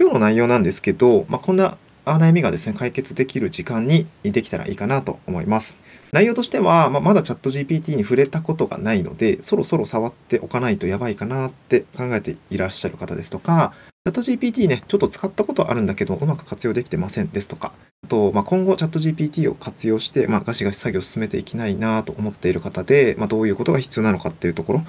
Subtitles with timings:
[0.00, 5.76] 今日の内容なんですけど、まあ、こんな悩みがですね、解決できる時間にできたらいいかなと思います。
[6.12, 13.74] 内容としては、まあ、まだチャット GPT に触れたことがないので、そろそろ触っておかないとやばいかなって考えていらっしゃる方ですとか、
[14.06, 17.72] チャット GPT ね、ちょっと使ったことあるんだけど、うまく活用できてませんですとか、
[18.04, 24.84] あと、まあ、今後チャット GPT を活用して、まあ、ガシガシ作業を進めていきないなと思っている方で、まあ、どういうことが必要なのかっていうところ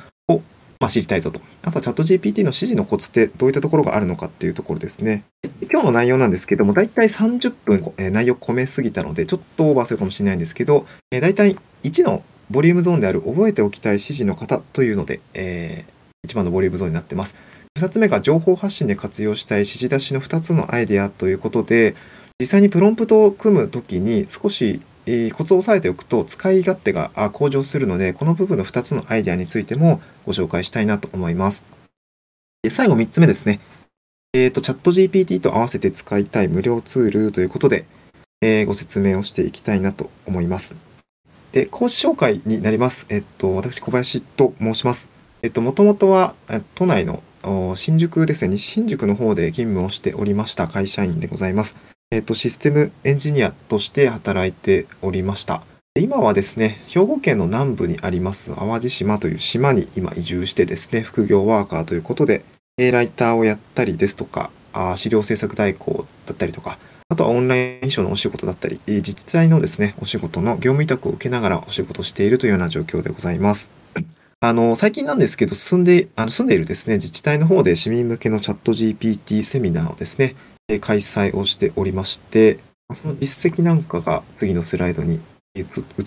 [0.79, 1.41] まあ、知りたいぞと。
[1.63, 5.23] あとはチャット GPT の指示のコツってどういったところがあるのかっていうところですね。
[5.69, 17.35] 今日の内容なんですけども、だいたい30分、えー、内容込めすぎたので、ちょっとオーバーするかもしれないんですけど、えー、だいたい1のボリュームゾーンである覚えておきたい指示の方というので、えー、1番のボリュームゾーンになってます。
[17.77, 21.95] 2つ目が情報発信で活用したい指示出しの2つのアイデアということで、
[22.39, 31.63] 実際にプロンプトを組むときに少しえコツを押さえておくと使い勝手が向上するので、この部分の2つのアイデアについてもご紹介したいなと思います。
[32.61, 33.59] で最後3つ目ですね。
[34.33, 37.85] えっ、ー、と、チャット GPT と合わせて使いたい無料ツールということで、
[38.41, 40.75] えー、ご説明をしていきたいなと思います。
[41.51, 43.07] で、講師紹介になります。
[43.09, 45.09] えっと、私、小林と申します。
[45.41, 46.35] えっと、もともとは、
[46.75, 47.23] 都内の
[47.75, 51.75] 新宿ですね、西新宿の方で勤務をしておりました会社員でございます。
[52.11, 55.61] えっ、と、システムエンジニアとして働いておりました。
[55.95, 62.43] 今はですね、兵庫県の南部にあります淡路島という島に今移住してですね、副業ワーカーということで、
[62.77, 66.79] ライターをやったりですとか、あ資料制作代行だったりとか、
[67.09, 73.69] あとはオンライン秘書のお仕事だったり、自治体のですね、お仕事の業務委託を受けながらお仕事しているというような状況でございます。
[74.39, 80.35] あの、最近なんですけど、住んで、あの住んでいるですね、自治体の方で市民向けのチャット GPT セミナーをですね、
[80.77, 82.59] 開催をしておりまして、
[82.93, 85.19] その実績なんかが次のスライドに
[85.55, 85.63] 映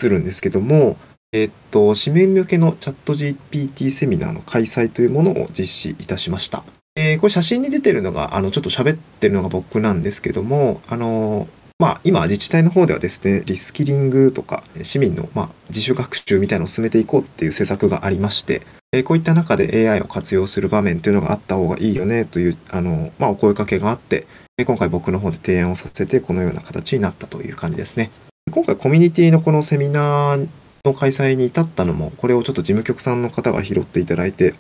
[0.09, 0.97] るんですけども、
[1.33, 6.63] えっと、紙面向けのチャット GPT セミナーの開催というものを実施いたしました。
[6.95, 18.61] えー、これ写真に出てるのが、あの、ちょっと喋ってるのが僕なんですけども、あの、まあ、今、自治体の方ではですね、リスキリングとか、市民の、まあ、自主学習みたいなのを進めていこうっていう施策がありまして、
[18.93, 24.27] えこういった中で AI を活用する場面というのがあった方がいいよねという、あの、まあ、お声かけがあって、
[24.65, 28.11] 今回僕の方で提案をさせてこのような形になったという感じですね。
[28.51, 30.49] 今回コミュニティのこのセミナー
[30.85, 34.55] の開催に至ったのも、これをちょっと事務局さんの方が拾っていただいて、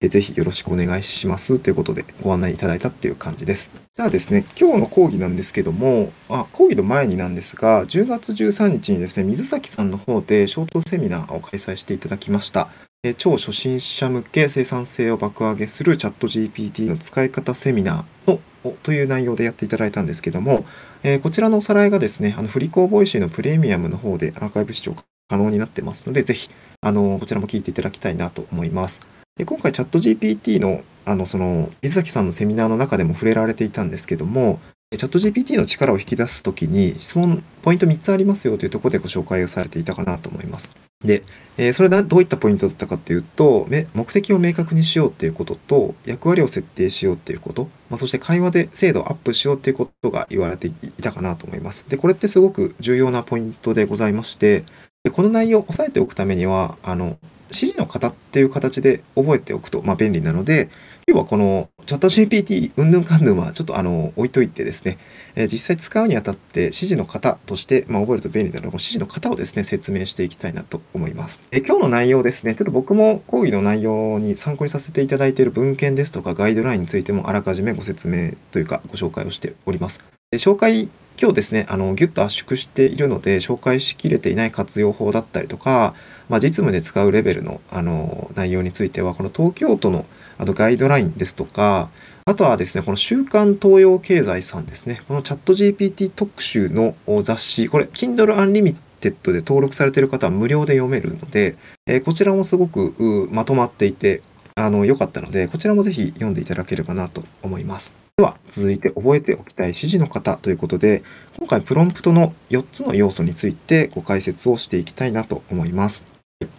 [0.00, 3.70] ぜひよろしくお願いしますということでご案内いただいたっていう感じです。
[3.96, 12.68] じゃあですね、今日の講義なんですけども、あ講義の前になんですが、10月13日にですね、水崎さんの方でショートセミナーを開催していただきました。
[13.12, 18.40] 超初心者向け生産性を爆上げするチャット GPT の使い方セミナーの
[18.82, 20.64] という内容でやっていただいたんですけども、
[21.02, 24.96] えー、こちらのおさらいがですね、あの、振り子 Voicy のプレミアムの方でアーカイブ視聴
[25.28, 26.48] 可能になってますので、ぜひ、
[26.80, 29.02] あの、こちらも聞いていただきたいなと思います。
[29.36, 34.60] で今回、チャット GPT の、あの、その、水崎さんのセミナーの中でも触れられていたんですけども、
[34.96, 40.72] チャット GPT の力を引き出すときに質問、ポイント3つありますよというところでご紹介をされていたかなと思います。
[41.04, 41.22] で、
[41.56, 50.72] え、それはどういったポイントだったかっていうと、目的を明確にしようっていうことと、役割を設定しようっていうこと、まあ、そして会話で精度をアップしようっていうことが言われてい
[51.02, 51.84] たかなと思います。
[51.88, 54.64] で、これってすごく重要なポイントでございまして、
[55.02, 60.70] でこの内容を押さえておくためには、あの、指示の型っていう形で覚えておくと、まあ、便利なので、
[61.06, 64.96] 今日はこのチャット GPT うんぬんかんぬんはちょっとあの置いといてですね、
[65.34, 71.42] えー、実際使うにあたって指示の型として、まあ、覚えると便利なので、この指示の型をですね、説明していきたいなと思います。
[71.50, 80.02] えー、今日の内容ですね、ちょっと僕も講義の内容に参考にさせていただいている文献ですとかガイドラインについてもあらかじめご説明というかご紹介をしております。
[80.30, 80.88] で紹介
[81.20, 85.94] 今日ですね、あの、ぎゅっと圧縮しているので、紹介しきれていない活用法だったりとか、
[86.28, 90.06] まあ、実務で使うレベルの、あの、内容については、この東京都の
[90.38, 91.90] あとガイドラインですとか、
[92.24, 104.22] あとはですね、この週刊東洋経済さんですね、このチャット GPT 特集の雑誌、これ、Kindle Unlimited で登録されている方は無料で読めるので、えー、こちらもすごくまとまっていて、
[104.54, 107.94] あの、良かったので、こちらもぜひ読んでいただければなと思います。
[108.16, 111.02] では、続いて覚えておきたい指示の方ということで、
[111.36, 116.13] 今回プロンプトの4つの要素についてご解説をしていきたいなと思います。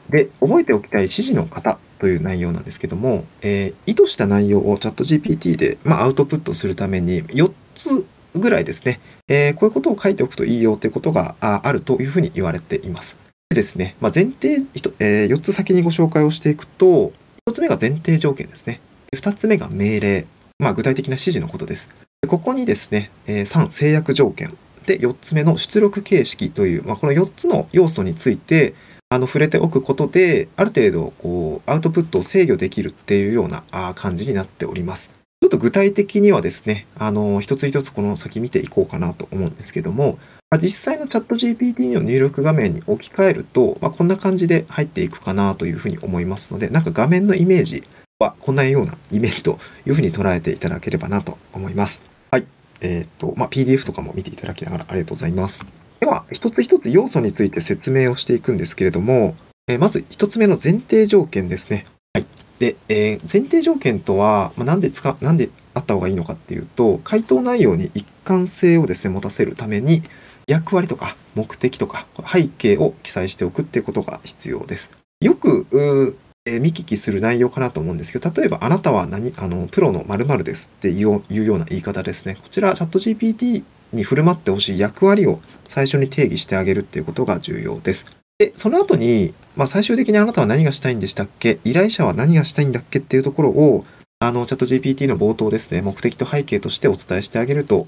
[0.09, 13.17] で、覚えておきたい指示の方という内容なんですけども、えー、意図した内容をチャット GPT で、まあ、アウトプットするために4つぐらいですね、えー、こういうことを書いておくといいよということがあるというふうに言われています。
[13.49, 14.65] でですね、まあ、前提、
[14.99, 17.13] えー、4つ先にご紹介をしていくと、
[17.49, 18.81] 1つ目が前提条件ですね。
[19.13, 20.27] 2つ目が命令。
[20.57, 21.93] まあ、具体的な指示のことです。
[22.27, 24.55] ここにですね、え3、制約条件。
[24.85, 28.73] で、4つ目の出力形式という、まあ、この4つの要素について、
[29.15, 33.63] あの触れておくことで、ある程度こうアウトプットを制御できるっていうような
[33.95, 35.09] 感じになっております。
[35.41, 40.19] ちょっと具体的にはですね、あの、一つ一つこの先見ていこうかなと思うんですけども、
[40.49, 47.83] まあ、実際のチャット GPT の入力画面に置き換えると、まあ、こんな感じで入っていくかなというふうに思いますので、なんか画面のイメージ
[48.19, 52.01] はこんなようなイメージというふうに捉えていただければなと思います。
[52.31, 52.45] はい。
[52.81, 55.84] えっ、と、まあ、PDF とかも見ていただきながらありがとうございます。
[55.99, 59.35] では、一つ一つ要素について説明をしていくんですけれども、
[59.67, 61.85] えー、まず一つ目の前提条件ですね。
[62.13, 62.25] はい。
[62.59, 70.03] で、えー、前提条件とは、まあ、なんで使、なんであった方がいいのかっていうと、回答内容に一貫性をですね、持たせるために、
[70.47, 74.89] 役割とか目的とか背景を記載しておくっていうことが必要です。
[75.21, 82.37] よく、えー、見聞きする内容かなと思うんですけど、例えば、あなたは何、あの、プロの〇〇ですっていうような言い方ですね。
[82.39, 83.63] こちら、チャット GPT
[83.95, 88.05] に振る舞ってほしい役割を最初に定義してあげるっていうことが重要です。
[88.37, 91.59] で、その後に、まあ、最終的にあなたは何がしたいんでしたっけ？
[91.63, 93.85] 依頼者は何がしたいんだっけっていうところを、
[94.19, 97.87] あの、チャット GPT の冒頭ですね、目的と背景としてお伝えしてあげると、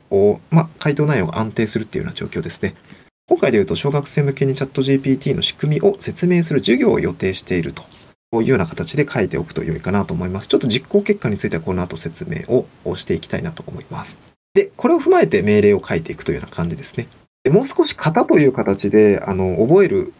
[0.49, 2.75] まあ、回答内容が安定するっていうような状況ですね。
[3.27, 7.83] 今回で言うと、小学生向けにチャット GPT の仕組みを説明する授業を予定していると。
[8.29, 10.49] こういうような形で書いておくと良いかなと思います。
[10.49, 14.17] ちょっと実行結果についてはこの後説明をしていきたいなと思います。
[14.57, 17.07] で、これを踏まえて命令を書いていくというような感じですね。
[17.43, 20.13] でもう少し型という形で、あの、覚える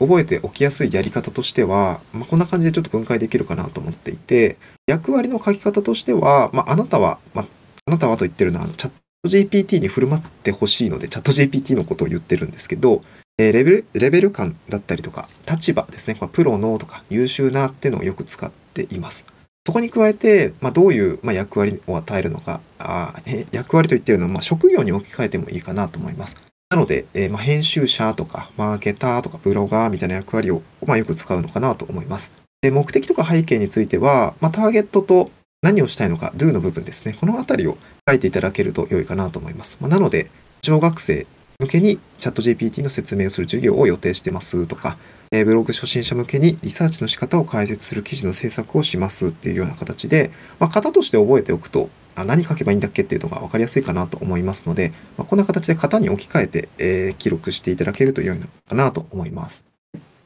[0.00, 4.56] 覚えておきやすいやり方としては、まあ、こんな感じでちょっと分解できるかなと思っていて、
[4.88, 7.46] 役割の書き方としては、まあ、あなたは、まあ、
[7.86, 13.02] あなたはと言ってるのは、チャット GPT に振る舞ってほしいので、チャット GPT のことを言ってるんですけど、
[13.38, 19.35] えー、レベル、レベル感だったりとか、立場ですね、これプロのとか、優秀なっていうのをよく使っています。
[19.66, 23.14] そこに加えて、まあ、どういう、まあ、役割を与えるのか、あ
[23.50, 26.40] 役割と言ってるのは、まあ、職業に置き換えてもいいかなと思います。
[26.70, 32.30] なので、えー、まあ、編集者とか、マーケターとか、ブロガーみたいな役割を、まあ、よく使うのかなと思います。
[32.62, 35.32] で目的とか背景については、まあ、ターゲットと
[35.62, 37.16] 何をしたいのか、do の部分ですね。
[37.20, 37.76] このあたりを
[38.08, 39.78] 書いていただけると良いかなと思います。
[39.80, 40.30] まあ、なので、
[40.62, 41.26] 小学生
[41.58, 44.96] 向けにチャット GPT の説明をする授業を予定してますとか、
[45.30, 59.66] えー、ブログ初心者向けにリサーチの仕方を解説する記事の制作をしますっていうような形で、まあ、型として覚えておくと、あ何書けばいいんだっけっていうのが分かりやすいかなと思いますので、まあ、こんな形で型に置き換えて、えー、記録していただけると良いのかなと思います。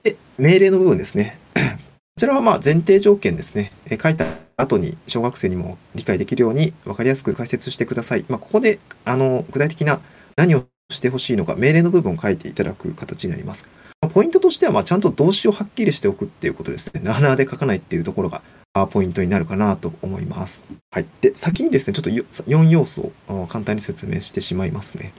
[0.03, 1.39] で、命令の部分ですね。
[1.55, 1.61] こ
[2.21, 3.73] ちらはまあ前提条件ですね。
[3.87, 4.27] えー、書いた
[4.57, 8.25] 後に小学生にも理解できるように分かりやすく解説してください。
[8.29, 10.01] まあ、ここであの具体的な
[10.37, 13.67] 何をしてほしいのか命令の部分を書いていただく形になります。
[14.09, 17.01] ポイントとしては、まあ、ちゃんと動詞をはっきりしておくっていうことですね。
[17.05, 18.43] なあなあで書かないっていうところが
[18.89, 20.65] ポイントになるかなと思います。
[20.91, 21.07] はい。
[21.21, 25.13] で、先にですね、ちょっと4要素を簡単に説明してしまいますね。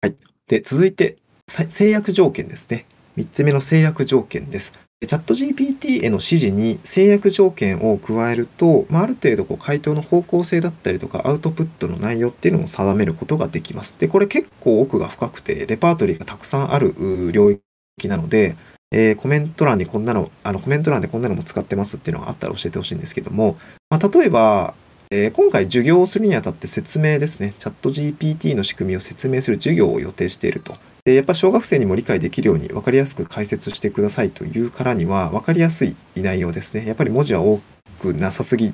[0.00, 0.16] はい。
[0.48, 2.86] で、続いて、制約条件ですね。
[3.18, 4.72] 3つ目の制約条件です。
[5.06, 13.94] チャット GPT への指示に制約条件を加えると、まあ、ある程度こう回答の方向性だったりとかアウトプットの内容っていうのを定めることができます。
[13.98, 16.94] で、これ結構奥が深くてレパートリーがたくさんある
[17.32, 17.60] 領域
[18.08, 18.56] なので、
[18.90, 23.56] えー、コメント欄にこんなの、あのコメント欄でこんなのも使ってますっていうのがあったら教えてほしいんですけども、
[23.90, 24.74] まあ、例えば、
[25.10, 30.74] えー、今回授業をするにあたって説明ですね、チャット GPT の仕組みを説明する授業を予定していると。
[31.04, 36.86] でやっぱ小学生にも理解できるように分かりやすく解説してくださいというからには分かりやすい内容ですね。
[36.86, 37.60] やっぱり文字は多
[37.98, 38.72] くなさすぎ、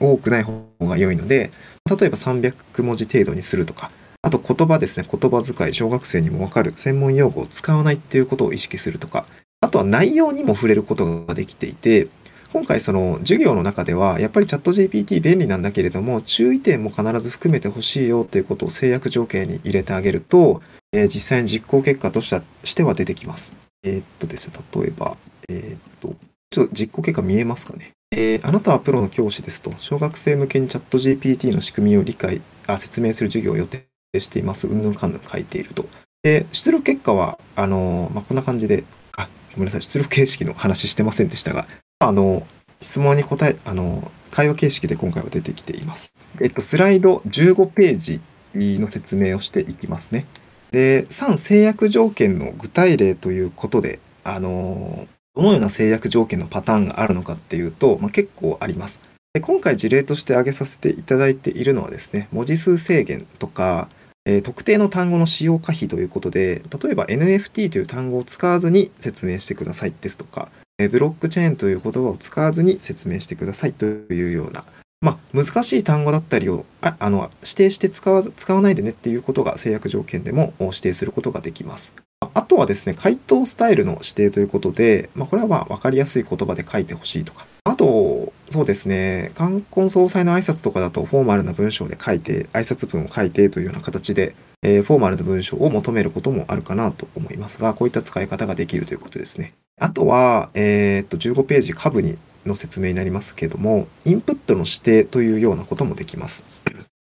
[0.00, 1.50] 多くない方が良いので、
[1.88, 3.90] 例えば300文字程度にするとか、
[4.24, 9.26] あと言葉ですね、言葉遣い、小学生にもわかる専門用語を使わないっていうことを意識するとか、
[9.60, 12.08] あとは内容にも触れることができていて、
[12.52, 20.60] 今回その授業の中ではやっぱりチャット GPT 便利なんだけれども注意点も必ず含めてほしいよっていうことを制約条件に入れてあげると、
[20.92, 23.52] えー、実際に実行結果としては出てきます。
[23.82, 25.16] えー、っとですね、例えば、
[25.48, 26.14] えー、っと、
[26.50, 27.92] ちょっと実行結果見えますかね？
[28.14, 33.86] えー、あなたはプロの教師ですと、小学生向けにチャット GPT の仕組みを理解、あ説明する授業を予定
[34.20, 34.66] しています。
[34.68, 35.86] うんぬんかんぬん書いていると。
[36.22, 38.84] で、出力結果は、あのまあ、こんな感じで、
[39.16, 41.66] あ、ごめんなさい、出力形式の話してませんでしたが、
[41.98, 42.46] あの、
[42.80, 46.12] 質問に答え、あの、会話形式で今回は出てきています。
[46.40, 48.20] えっと、スライド15ページ
[48.54, 50.26] の説明をしていきますね。
[50.70, 59.00] で、3制約条件の具体例ということで、あの、どのような制約条件のパターンがあるのかっていうと、まあ、結構あります。
[59.34, 63.88] で今回事例として挙げさせていただいているのはですね、文字数制限とか、
[64.24, 70.48] えー、特定の単語の使用可否ということで、例えば NFT という単語を使わずに説明してくださいですとか、
[70.78, 74.64] えー、ブロックチェーンという言葉を使わずに説明してくださいというような、
[75.00, 81.92] まあ、難しい単語だったりをああの指定して使わ使わないでねっていうことが制約条件でも指定することができます。
[82.34, 99.52] あとはですね、回答スタイルの指定ということで、まあ、これはまあ分かりやすい言葉で書いてほしいとか、あと、そうですね、冠婚葬祭の挨拶とかだとフォーマルな文章で書いて、挨拶文を書いてというような形で、えー、フォーマルな文章を求めることもあるかなと思いますが、こういった使い方ができるということですね。
[99.80, 106.42] あとは、えー、っと、15ページ下部にの説明になりますけども、インプットの指定というようなこともできます。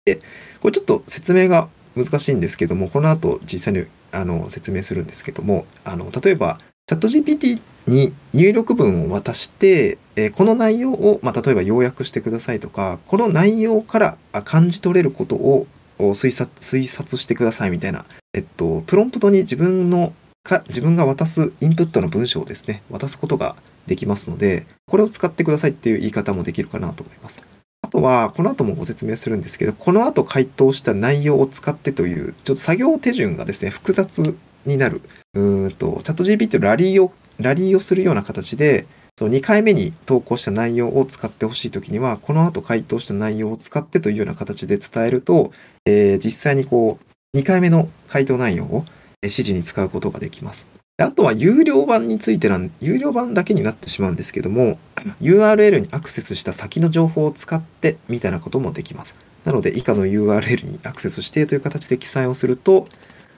[0.06, 0.20] で、
[0.62, 15.68] これちょっと説明が難しいんですけども、この後実際にあの説明するんですけども、あの例えば、チャット GPT に入力文を渡して、えこの内容を、まあ、例えば要約してくださいとか、この内容から感じ取れることを
[16.00, 20.14] 推察推察してくださいみたいな、えっと、プロンプトに自分の
[20.44, 23.56] か自分が渡すインプットの文章をですね、渡すことが
[23.88, 27.46] できますので、これを使ってくださいっていう言い方もできるかなと思います。
[27.84, 34.36] あとは、この後もご説明するんですけど、この後回答した内容を使ってという、ちょっと作業手順がですね、複雑
[34.66, 35.02] になる。
[35.34, 38.86] うーんと、チャット GPT ラリーを、ラリーをするような形で、
[39.18, 45.52] そ2回目に投稿した内容を使ってほしいときには、この後回答した内容を使ってというような形で伝えると、
[45.86, 48.84] えー、実際にこう、2回目の回答内容を
[49.22, 50.68] 指示に使うことができます。
[50.98, 54.78] あとは有料版についてなん、有料版だけになってしまうんですけども、
[55.22, 59.16] URL にアクセスした先の情報を使ってみたいなこともできます。
[59.46, 62.86] なので、以下の URL にアクセスしてという形で記載をすると、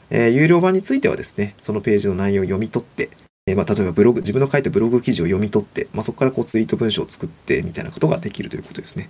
[0.09, 3.09] えー、有料版についてはですね、そのページの内容を読み取って、
[3.45, 9.09] えー、まあ、例えばブログ、自分の書いたブログ記事を読み取って、まあ、そこからこうツイート文章を作ってみたいなことができるということですね。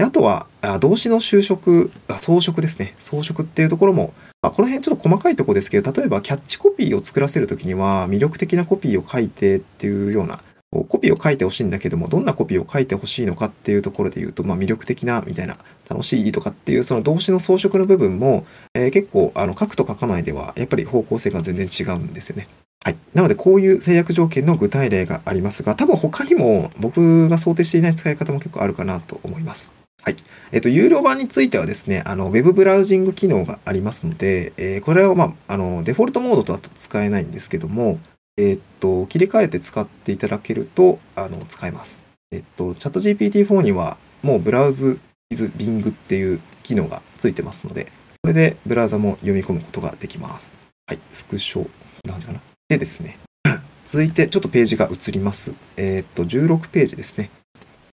[0.00, 2.94] あとは、あ動詞の修飾、装飾ですね。
[3.00, 10.38] 装飾っていうところも、まあこの辺ちょっと細かいとこですけど、例えばキャッチコピーを作らせるときには、魅力的なコピーを書いてっていうような、
[10.70, 15.56] コピーを書いてほしいんだけども、どんなコピーを書いてほしいのかっていうところで言うと、まあ、魅力的なみたいな、
[15.90, 22.46] 楽しいとかっていう、その動詞の装飾の部分も、えー、結構あの書くと書かないでは、やっぱり方向性が全然違うんですよね。
[22.84, 22.96] はい。
[23.12, 29.70] なので、こういう制約条件の具体例がありますが、多分他にも僕が想定していない使い方も結構あるかなと思います。
[30.02, 30.16] はい。
[30.52, 37.98] えっ、と、有料版についてはですね、あの、ウェブブラウジング機能がありますので、えー、これは、まあ、あの、デフォルトモードとだと使えないんですけども、
[38.38, 42.00] えっ、と、切り替えて使っていただけると、あの、使えます。
[42.30, 44.98] えっ、と、チャット GPT-4 には、もうブラウズ
[45.30, 47.92] is Bing っていう機能がついてますので、
[48.22, 50.52] これでブラウザも読み込むことができます。
[50.86, 51.00] はい。
[51.12, 51.70] スクショ、こん
[52.08, 52.40] な感じかな。
[52.68, 53.16] でですね、
[53.86, 55.54] 続いてちょっとページが移ります。
[55.78, 57.30] えっ、と、16ページですね。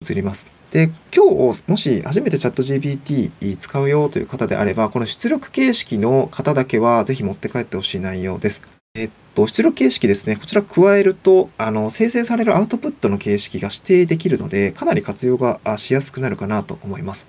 [0.01, 0.47] 移ります。
[0.71, 8.63] で、今日、もし初めてチャット GPT 使うよという方であれば、この出力形式の方だけはぜひ持って帰ってほしい内容です。
[8.95, 10.37] えっと、出力形式ですね。
[10.37, 17.27] こちら加えると、あの、生成されるアウトプットの形式が指定できるので、かなり活用がしやすくなるかなと思います。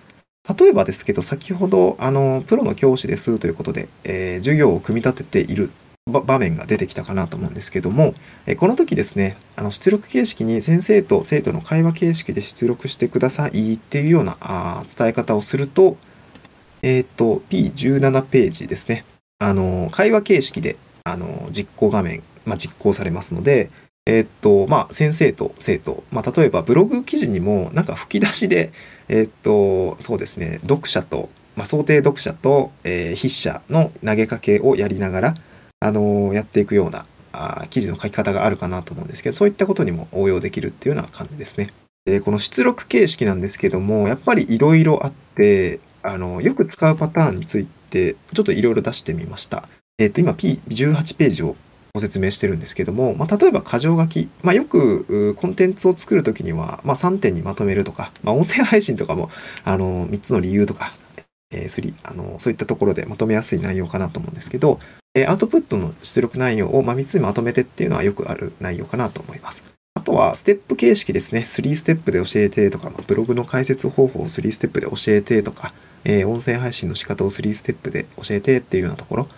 [0.58, 5.70] 例えばですけど、先ほど、あの、プロの教師ですということで、えー、授業を組み立てている
[6.10, 15.96] 場面が出てきたかなと思うんですけども、えこの時ですね、あの出力形式に先生と生徒の会話形式で出力してくださいっていうようなあ伝え方をすると、
[16.82, 19.06] えっ、ー、と、P17 ページですね。
[19.38, 23.70] あの、会話形式で、あの、実行画面、まあ、実行されますので、
[24.04, 28.72] えっ、と、まあ、先生と生徒、まあ、例えばブログ記事にも、なんか吹き出しで、
[29.08, 35.34] えっ、と、そうですね、読者と、まあ、想定読者と、えー、筆者の投げかけをやりながら、
[35.84, 41.74] あのやっていくようなあ記事の書き方があるかなと思うんですけど、そういったことにも応用できるっていうような感じですね。
[42.06, 49.68] で、この出力形式なんですけども、やっぱりいろいろあって、あの、よく使うパターンについて、ちょっといろいろ出してみました。
[49.98, 51.56] えっ、ー、と、今 P18 ページを
[51.92, 59.30] ご説明してるんですけども、まあ、例えば箇条書き、まあ、よくコンテンツを作るときには、まあ、3点にまとめるとか、まあ、音声配信とかも、
[59.64, 60.92] あの、3つの理由とか、
[61.54, 64.78] えー、あのそういったところでまとめやすい内容かなと思うんですけど、
[65.16, 69.62] えアウトプットの出力内容を、ま3つにまとめてっていうのはよくある内容かなと思います。
[69.94, 71.44] あとは、ステップ形式ですね。
[71.46, 75.72] 3ステップで教えてとか、まブログの解説方法を3ステップで教えてとか、
[76.04, 79.28] え音声配信の仕方を3ステップで教えてっていうようなところ、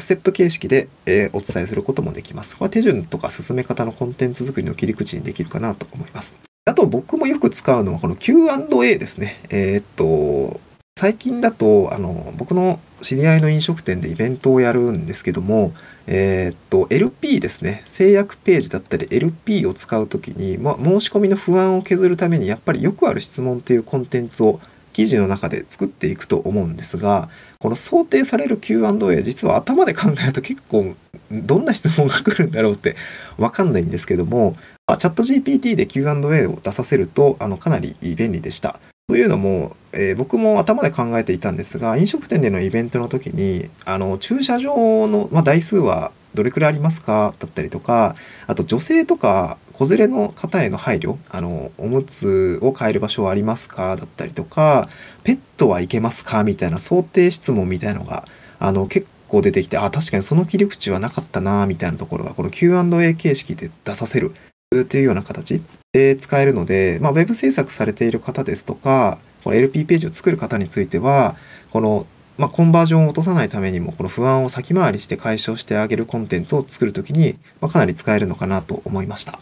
[0.00, 2.56] ステップ形式で、えお伝えすることもできます。
[2.56, 6.34] これは手順とか進め方のコンテンツ作りの切り口にできるかなと思います。
[6.64, 9.40] あと僕もよく使うのはこの Q&A ですね。
[9.50, 10.60] えー、っと、
[10.98, 15.74] 最近だと、あの、僕の知り合いの飲食店でイベントをやるんですけども、
[16.06, 17.82] えー、っと、LP ですね。
[17.84, 24.58] 制約ページだったり LP を使うときに、まあ、申し込みの不安を削るために、やっぱりよくある質問っていうコンテンツを
[24.94, 30.94] 記事の中で作っていくと思うんですが、この想定される Q&A、実は頭で考えると結構、
[31.30, 32.96] どんな質問が来るんだろうって
[33.36, 34.56] わかんないんですけども、
[34.98, 38.80] チャット GPT で Q&A を出させると、あの、かなり便利でした。
[39.08, 47.32] というのも、えー、僕も頭で考えていたんですが、飲食店でのイベントの時に、あの、駐車場の、まあ、台数はどれくらいありますか？
[47.38, 48.16] だったりとか、
[48.48, 53.94] あと女性とか子連れの方への配慮、あの、おむつを変える場所はありますか？
[53.94, 54.88] だったりとか、
[55.22, 56.42] ペットはいけますか？
[56.42, 58.26] みたいな想定質問みたいのが、
[58.58, 64.34] あの、結構出てきて、あ、確かにその切り口はなかったな、みたいなところが、この Q&A 形式で出させる
[64.74, 71.36] っていうような形で使えるので、まあ、ウェブ制作されている方ですとか、LP ページを作る方については、
[71.70, 72.06] この
[72.36, 79.38] まあ、コンバージョンを落とさないためにも、この不安を先回りして解消してあげるコンテンツを作るときに、まあ、かなり使えるのかなと思いました。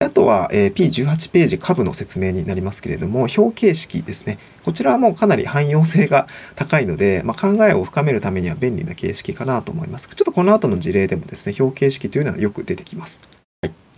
[0.00, 4.38] あとは、えー、P18 ページ株の説明になりますけれども、表形式ですね。
[4.64, 10.08] こちらはもうかなり汎用性が高いので、まあ、考えを深めるためには便利な形式かなと思います。
[10.08, 13.37] ちょっとこの後の事例でもですね、表形式というのはよく出てきます。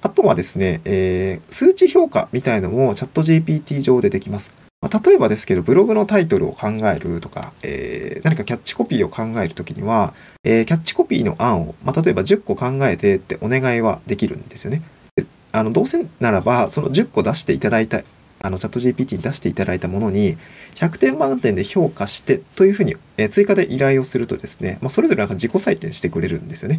[0.03, 4.51] あとはですね、えー、数値評価みたいのもチャット GPT 上でできます。
[4.81, 14.83] まあ、例えばですけど、ブログのタイトルを考えるとか、えー、何かキャッチコピーを考えるときには、えー、キャッチコピーの案を、まあ、例えば10個考えてってお願いはできるんですよね。
[15.53, 18.03] あのどうせならば、その10個出していただいた、
[18.43, 20.39] あのチャット GPT に出していただいたものに、
[20.77, 26.79] 100点満点で評価してというふうに、え、追加で依頼をするとですね、まあ、それぞれなんか自己採点してくれるんですよね。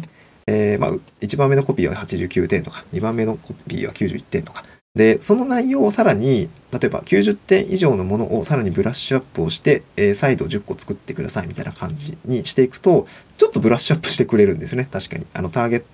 [0.52, 13.06] えー、まあ、1番目のコピーは89点とか、2番目のコピーは91点とか、で、その内容をさらに、例えば90点以上のものをさらにブラッシュアップをして、えー、再度10個作ってくださいみたいな感じにしていくと、
[13.38, 14.88] ちょっとブラッシュアップしてくれるんですよね。
[14.90, 15.26] 確かに。
[15.32, 15.86] あの、ターゲット、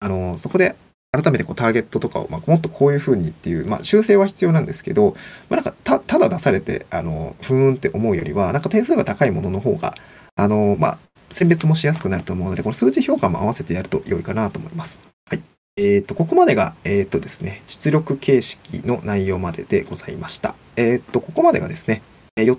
[0.00, 0.76] あの、そこで
[1.12, 5.14] 改めてこうターゲットとかを、まあ、もっとこういう風にっていう、まあ、修正は必要なんですけど、
[5.48, 9.94] まあ、なんかた、だ出されて、あの、ふーんって思うよりは、なんか点数が高いものの方が、
[10.36, 10.98] あの、まあ、
[11.30, 14.98] 選別もしやすくなると思うので、この数値評価も合わせてやると良いかなと思います。
[15.28, 15.42] はい。
[15.76, 20.54] えっ、ー、と、ここまでが、えっ、ー、とですね、出力形式の内容まででございました。
[20.76, 22.02] えっ、ー、と、ここまでがですね、
[22.36, 22.58] 4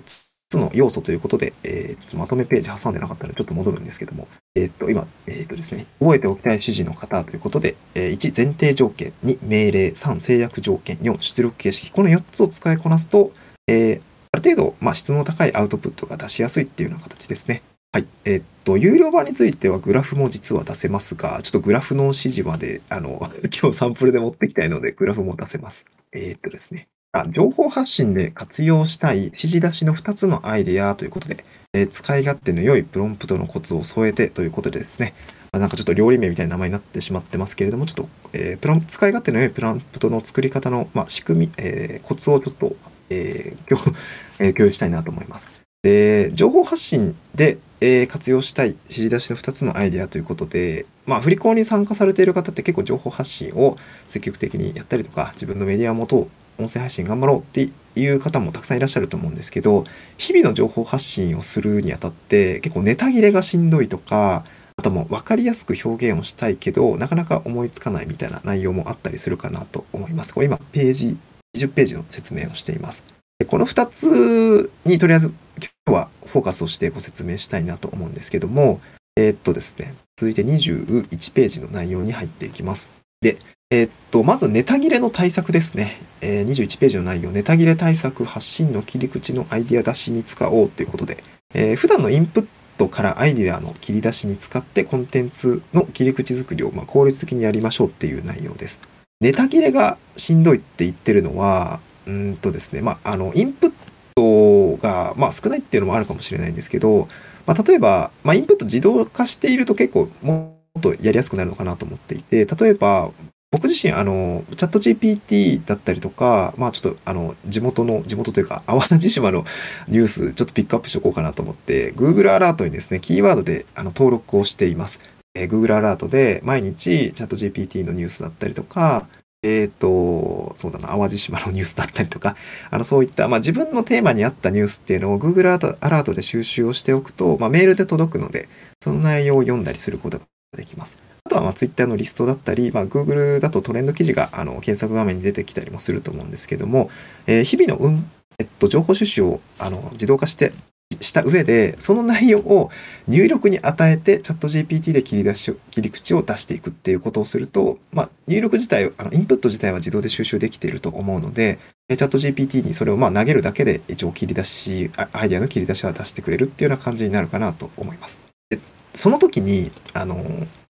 [0.50, 13.32] つの要素ということで、えー、まとめページ挟んでなかったのでちょっと戻るんですけども、えっ、と、今、えっ、とですね、覚えておきたい指示の方ということで、え1、前提条件、2、命令、3、制約条件、4、出力形式、この4つを使いこなすと、
[13.66, 14.00] え
[14.36, 17.62] ある程度、まあ、質の高いアウトプットが出しやすいっていうような形ですね。
[17.96, 18.06] はい。
[18.26, 25.86] えー、っと、有料版についてはグラフも実は出せますが、ちょっとグラフの指示まで、あの、 今日サンプルで持ってきたいので、グラフも出せます。
[26.12, 26.88] えー、っとですね。
[27.12, 35.14] あ情報発信で活用したい指示出しの2つのアイデアということで、えー、使い勝手の良いプロンプトのコツを添えてということでですね、
[35.52, 42.76] ま、なんかちょっと料理名みたいな名前になってしまってますけれども、ちょっと、えー、プロン使い勝手の良いプロンプトの作り方の、まあ、仕組み、えー、コツをちょっと、
[43.08, 43.96] えー、今日、
[44.38, 45.65] え共有したいなと思います。
[45.86, 53.76] で、情報発信で、えー、活用したい指示出しの2つのアイデアということで、まあ、振り子に参加されている方って結構情報発信を
[54.08, 59.84] 積極的にやったりとか、自分のメディア元を音声配信頑張ろうっていう方もたくさんいらっしゃると思うんですけど、
[60.18, 64.44] 日々の情報発信をするにあたって結構ネタ切れがしんどいとか、
[64.76, 70.34] あとも分かりやすく表現をしたいけど、なかなか思いつかないみたいな内容もあったりするかなと思います。
[70.34, 71.16] これ今、ページ、
[71.56, 73.04] 20ページの説明をしています。
[73.38, 78.80] でこの2つにとりあえず今日はフォーカスをしてご説明したいなと思うんですけども、
[79.16, 82.90] えー、っとですね、続いて21ページの内容に入っていきます。
[83.22, 83.38] で、
[83.70, 85.98] えー、っと、まずネタ切れの対策ですね。
[86.20, 91.16] えー、21ページの内容、ネタ切れ対策発信の切り口のアイディア出しに使おうということで、
[91.54, 92.46] えー、普段のインプッ
[92.76, 98.78] トからアイディアの切り出しに使ってコンテンツの切り口作りをま効率的にやりましょうっていう内容です。
[99.20, 103.72] ネタ切れがしんどいって言ってるのは、うんとですね、まあ、あの、インプッ
[104.14, 107.08] トが、まあ、少ないっていうのもあるかもしれないんですけど、
[107.46, 113.10] まあ、例えば、まあ、インプット自動化していると結構もっとやりやすくなるのかなと思っていて、例えば、
[113.52, 119.44] 僕自身、あの、チャット GPT だったりとか、まあちょっと、あの、地元の、地元というか、淡路島の
[119.88, 124.98] ニュース、ちょっとピックアップしておこうかなと思って、Google アラートにですね、キーワードであの登録をしています。
[125.34, 129.06] え、Google アラートで毎日チャット GPT のニュースだったりとか、
[129.46, 132.36] えっ、ー、と、そうだな、淡路島のニュースだったりとか、
[132.70, 138.48] あの、そういった、まあ、自分のテーマに合ったニュースっていうのを Google アラートで収集をしておくと、まあ、メールで届くので、
[138.80, 140.24] その内容を読んだりすることが
[140.56, 140.98] できます。
[141.26, 146.90] あとは、まあ、Twitter のリストだったり、まあ、Google だとトレンド記事が、あの、検索画面に出てきたりもすると思うんですけども、
[147.26, 150.52] えー、日々の、うん、えっと、情報収集を、あの、自動化して
[151.00, 152.70] した上で、その内容を
[153.08, 168.20] 入力に与えて、チャット GPT で切り出し、切り口を出していくっていうことをすると、まあ、入力自体、あの、インプット自体は自動で収集できていると思うので、チャット GPT にそれをまあ投げるだけで一応切り出し、アイデアの切り出しは出してくれるっていうような感じになるかなと思います。
[168.50, 168.58] で
[168.92, 170.24] その時に、あの、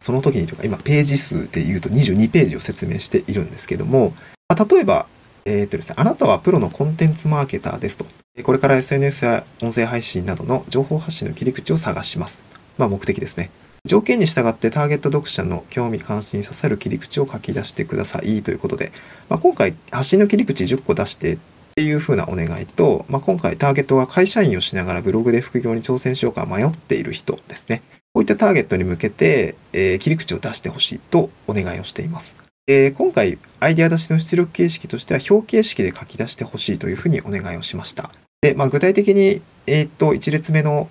[0.00, 4.14] その時にというか、今ページ数で言うと22ページを説明しているんですけども、
[4.48, 5.07] まあ、例えば、
[5.46, 8.04] えっ、とですね、あなたはプロのコンテンツマーケターですと。
[8.42, 12.44] これから SNS や音声配信などの情報発信の切り口を探します。
[12.76, 13.50] まあ目的ですね。
[13.87, 18.90] 条件に従ってターゲット読者の興味関心に刺さる切り口を書き出してくださいということで、
[19.28, 21.38] まあ、今回発信の切り口10個出してっ
[21.76, 27.82] ていう風なお願いと、まあ、今回ターゲットは会社員をしながらブログで副業に挑戦しようか迷っている人ですね。
[28.12, 32.45] こういったターゲットに向けて、えー、切り口を出してほしいとお願いをしています。
[32.68, 38.11] えー、今回、アイデア出しの出力形式としては表形式で書き出してほしいというふうにお願いをしました。
[38.40, 40.88] で、まあ、具体的に、えー、と、1列目の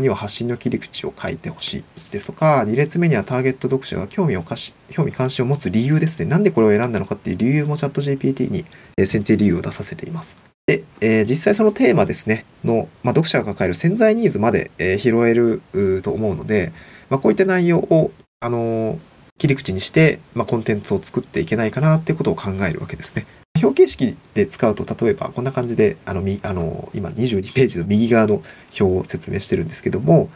[0.00, 6.26] には発信の切り口を書いてほしいですとか、2列目にはターゲット読者が興味をかし、興味関心を持つ理由ですね。
[6.26, 8.66] なんでこれを選んだのかっていう理由もチャット GPT に
[9.06, 10.36] 選定理由を出させています。
[10.66, 16.74] で、えー、実際そのテーマですね、の、まあ、読者が抱える潜在ニーズまで、えー、拾えると思うので、
[17.08, 18.98] まあ、こういった内容を、あのー、
[19.38, 23.26] 切り口にして、まあ、コンテンツを作っていけないかなっていうことを考えるわけですね。
[23.62, 28.42] 表形式で使うと、例えばこんな感じで、あの、みあの今22ページの右側の
[28.80, 30.30] 表を説明してるんですけども、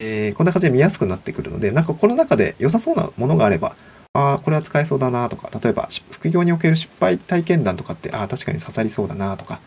[0.00, 3.76] えー、こんな感じで見やすくなってくるので、なんかこの中で良さそうなものがあれば、
[4.12, 9.60] ああ、これは使えそうだなとか、例えば副業における失敗体験談とかって、ああ、確かに刺さりそうだなとか、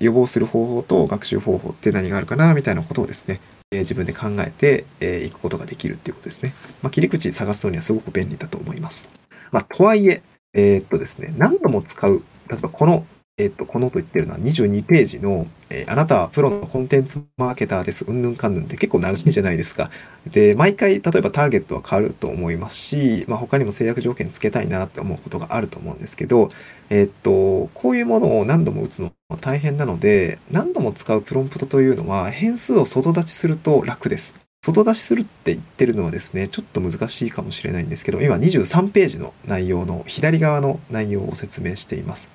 [0.00, 3.40] 予防する方法と学習方法って何があるかなみたいなことをですね、
[3.70, 6.54] えー、自分で考えてい、えー、くことができるっていうことですね。
[6.82, 9.06] まあ、切り口探すのにはすごく便利だと思います。
[9.50, 10.22] まあ、とはいえ、
[10.54, 13.06] えー、っとですね、何度も使う例えばこの、
[13.38, 18.04] えっ、と、このと言ってるのは22ページの、えー、あなたはプロのコンテンツマーケターです。
[18.04, 19.90] うんぬんかんぬんって結構長いじゃないですか。
[20.26, 26.48] で、毎回、例えばターゲットは変わると思いますし、まあ、他にも制約条件つけたいなって思うことがあると思うんですけど、
[26.90, 34.34] えっ、と、こういうものを何度も打つのは大変なので、何度も使うプロンプトというのは変数を外立ちすると楽です。
[34.64, 42.28] 外出しするって言ってるのはですね、ちょっと難しいかもしれないんですけど、今23ページの内容の左側の内容を説明しています。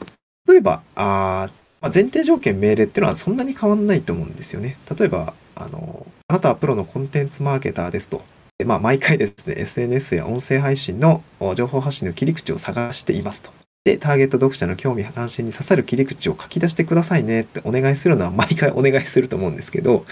[0.54, 1.50] 例えば、あ
[1.82, 4.78] ま前提条件命令っていうのはそんなに変わんないと思うんですよね。
[4.98, 8.24] 例えば、あの、あなたはプロのコンテンツマーケターですと。
[8.60, 11.24] でまあ、毎回ですね、SNS や音声配信の
[11.56, 13.50] 情報発信の切り口を探していますと。
[13.84, 20.06] で、ターゲット読者の興味関心に刺さる切り口を書き出してくださいねってお願いするのは毎回お願いすると思うんですけど、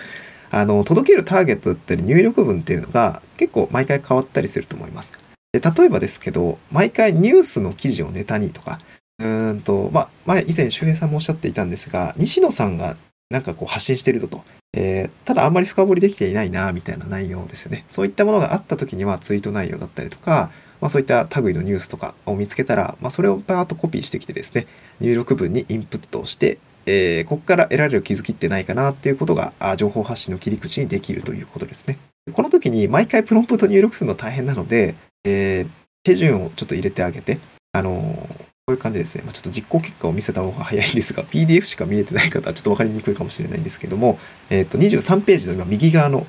[0.50, 5.14] あの、届けるターゲットだったり入力文っていうのが結構毎回変わったりすると思います。
[5.54, 8.80] で、例えばですけど、毎回ニュースの記事をネタにとか、
[9.22, 12.96] うんと、まあ、前、以前周平さんもおっしゃっていたんですが、西野さんが
[13.30, 14.44] なんかこう発信してるぞと。
[14.74, 17.86] えー、ただあんまり深掘りできていないな、みたいな内容ですよね。
[17.90, 24.68] そういったものがあった時にはツイート内容だったりとか、まあそういった類のニュースとかを見つけたら、まあそれをバーッとコピーしてきてですね、
[25.00, 31.98] 入力文にインプットをして、えー、ここから得られる気づきってないかなっていうことが、あ情報発信の切り口にできるということですね。
[32.34, 35.68] この時に毎回プロンプト入力するの大変なので、えー、
[36.04, 37.40] 手順をちょっと入れてあげて、
[37.74, 39.24] あのー、こういう感じですね。
[39.26, 44.20] まあ、ちょっと実行結果を見せた方が早いんですが、PDF しか見えてない方はちょっと分かりにくいかもしれないんですけども、
[44.50, 46.28] え、ー、と、23ページの今右側の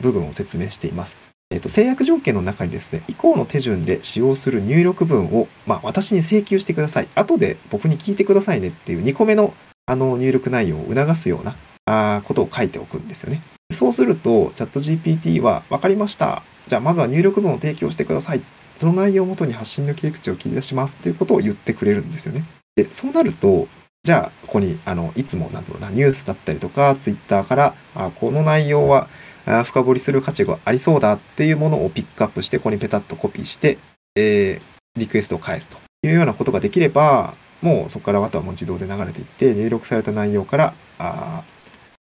[0.00, 1.16] 部分を説明しています。
[1.50, 7.08] え、ー、と、制約条件の中にですね、以降の手順で使用する入力文を、まあ、私に請求してください。
[7.14, 9.54] 後で僕に聞いてくださいねっていう2個目の
[9.86, 13.42] あの入力内容を促すようなあことを書いておくんですよね。
[13.72, 16.42] そうすると、チャット GPT は、分かりました。
[16.68, 18.42] じゃあ、まずは入力文を提供してください。
[18.76, 22.44] その内容をもとに発信の切り口を切り出しますっていうことを言ってくれるんですよね。
[22.76, 23.68] で、そうなると、
[24.02, 29.08] じゃあ、ここに、あの、いつも、なんだろうな、ニュースだったりとか、ツイッターから、あこの内容は、
[29.46, 33.78] あ深掘りする価値がありそうだっていうものをピックアップして、ここにペタッとコピーして、
[34.16, 41.42] えー、リクエストを返すというようなことができれば、もうそこからあとはもう自動で流れていって、入力された内容から、あ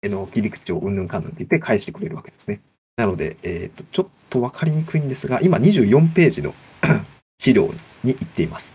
[0.03, 2.61] えの切り口をうんぬんかんぬんって言って返してくれるわけですね。
[2.97, 6.55] なので、え、ー、と、ちょっとわかりにくいんですが、今24ページの
[7.39, 7.71] 資料
[8.03, 8.73] に行っています。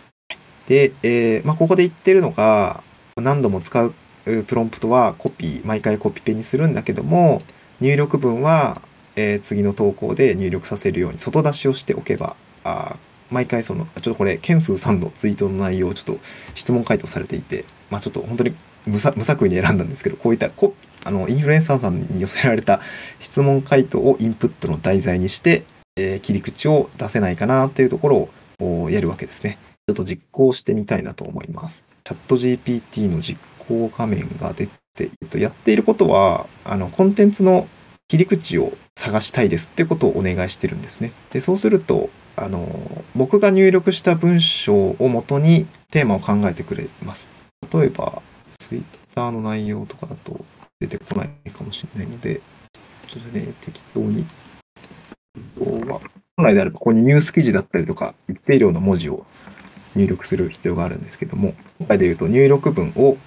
[0.67, 2.83] で、えー、まあ、ここで言ってるのが、
[3.17, 3.93] 何度も使う
[4.25, 7.41] プロンプトはコピー、毎回コピペにするんだけども、
[7.79, 8.79] 入力文は、
[9.15, 12.97] えー、次の投稿で入力させるように外出しをしておけば、あ
[13.31, 18.53] 毎回その、ちょっとこれ、ケンスーさんのツイートの内容をちょっと質問回答されていて、まあちょっと本当に
[18.85, 22.79] 無作為に選んだんですけど、こういったこあのインフルエンサーさんに寄せられた
[23.19, 25.63] 質問回答をインプットの題材にして、
[25.95, 29.57] えー、切り口を出せないかなっていうところをやるわけですね。
[29.87, 31.83] ちょっと実行してみたいなと思います。
[32.03, 37.67] チャット GPT の実行画面が出て、えっと、やっていることは、あの、コンテンツの
[38.07, 41.11] 切り口を探したいですってことをお願いしてるんですね。
[41.31, 47.29] で、そうすると、あの、僕が入力した文章をもとにテーマを考えてくれます。
[47.73, 48.21] 例えば、
[48.59, 50.43] Twitter の内容とかだと
[50.81, 52.41] 出てこないかもしれないので、
[53.07, 54.25] ちょっとね、適当に、
[55.55, 59.25] 本来であればここにニュース記事だったりとか、一定量の文字を
[59.95, 63.17] 入力する必要があるんですけども、今回で言うと入力文を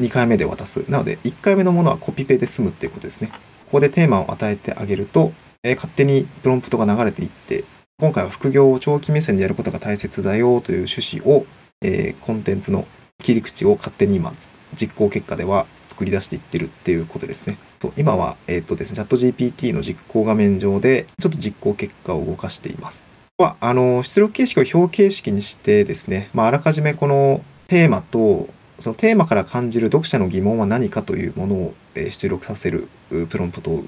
[0.00, 0.84] 2回目で渡す。
[0.88, 3.28] なので、1回目のものはコピペで済むっていうことですね。
[3.66, 7.64] ここでテーマを与えてあげると、えー、勝手にプロンプトが流れていって、
[7.98, 11.46] 今回は副業を長期目線でやることが大切だよという趣旨を、
[11.80, 12.86] えー、コンテンツの
[13.20, 14.32] 切り口を勝手に今
[14.74, 17.58] 実行結果では作り出していってるっていうことですね。
[17.78, 23.04] と今は、えっ、ー、とですね、チャット GPT の実行画面上でちょっと実行結果を動かしています。
[23.38, 33.84] は、あの、出力形式を表形式にしてですね、まあ、あらかじめこのテーマと、そのテーマから感じる読者の疑問は何かというものを出力させるプロンプトを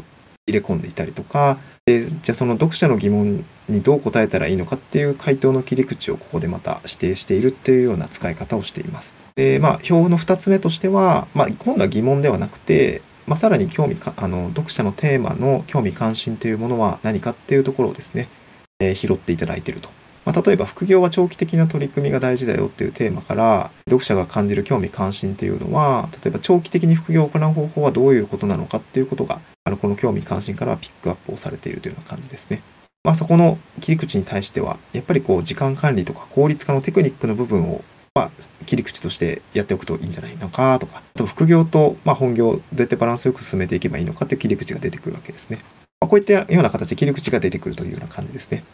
[0.46, 9.14] 入れ込んでいたりとか、でじゃあその読者の疑問にどう答えたらいいのかっていう回答の切り口をここでまた指定しているっていうような使い方をしています。
[9.34, 18.28] で、まあ、表の2つ目としては、まあ、今度は疑問ではなくて、まあ、さらに興味か、あの、読者のテーマの興味関心というものは何かっていうところをですね、
[18.80, 19.95] えー、拾っていただいていると。
[20.26, 32.60] まあ、例えば副業は長期的な取り組みが大事だよっていうテーマから読者が感じる興味関心っていうのは例えば長期的に副業を行う方法はどういうことなのかっていうことがあのこの興味関心からピックアップをされているというような感じですね。
[33.04, 37.84] まあ、そこの切り口に対してはやっぱりこう時間管理とか効率化のテクニックの部分を
[38.16, 38.30] まあ、
[38.64, 45.58] 切り口としてやっておくといいんじゃないのかとか、あと副業と、ま、本業、どうやってバランスよく進めていけばいいのかっていう切り口が出てくるわけですね。
[46.00, 48.64] まあ、こういったような形で切り口が出てくるというような感じですね。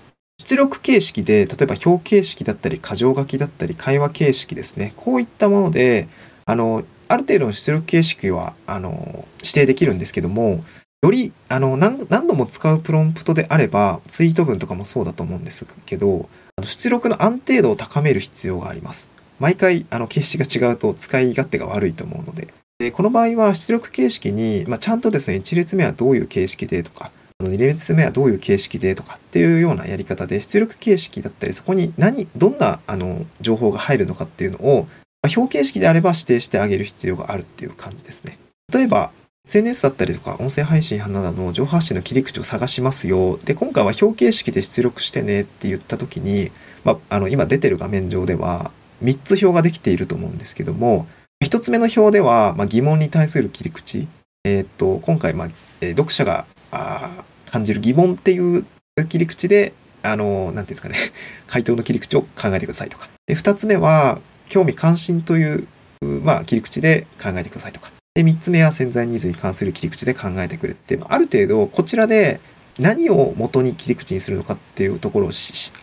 [0.52, 4.92] 出力形式で、例えば表形式だったり、箇条書きだったり、会話形式ですね。
[4.96, 6.08] こういったもので、
[6.44, 10.62] あの、ある程度の出力形式は、あの、指定できるんですけども、
[11.02, 16.28] より、あの何、何度も使うプロンプトであれば、ツイート文とかもそうだと思うんですけど、
[16.62, 19.08] 出力の安定度を高める必要があります。
[19.40, 22.48] 毎回、あの、形式が違うと使い勝手が悪いと思うので。
[22.78, 27.10] で、この場合は出力形式に、まあ、ちゃんとですね、1列目はどういう形式でとか、
[27.48, 34.86] 2列目はどういう形式でとかっていうようなやり方で出力形式だったりそこに何どんなあの情報が入るのかっていうのを、
[35.22, 38.38] まあ、表形式であれば指定してあげる必要があるっていう感じですね。
[38.72, 39.12] 例えば
[39.44, 43.38] SNS だったりとか音声配信などの情報発信の切り口を探しますよ。
[43.38, 46.52] で、今回は表形式で出力してねって言った時に、
[46.84, 48.70] まあ、あの今出てる画面上では
[49.02, 51.08] 3つ表ができていると思うんですけども、
[51.44, 54.06] 1つ目の表では、まあ、疑問に対する切り口。
[54.44, 55.48] えー、っと、今回、まあ、
[55.80, 58.64] えー、読者があ感じる疑問っていう
[59.08, 60.96] 切り口で、あの、なんていうんですかね、
[61.46, 63.08] 回答の切り口を考えてくださいとか。
[63.26, 65.66] で、二つ目は、興味関心という、
[66.00, 67.92] まあ、切り口で考えてくださいとか。
[68.14, 72.40] で、三つ目は潜在ニーズに関する切り口で考えてくれって、ある程度、こちらで
[72.78, 75.30] 何を元に切り口にするのかっていうところを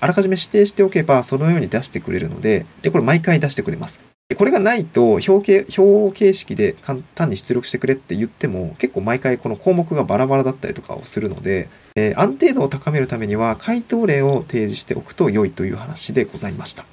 [0.01, 3.99] あらかじめ指定しておけば、そのように出してくれるので、で、これ毎回出してくれます。
[4.38, 16.86] これがないと表形、表形式で簡単に出力してくれって言っても、結構毎回この項目がバラバラだったりとかをするので、えー、安定度を高めるためには回答例を提示しておくと良いという話でございました。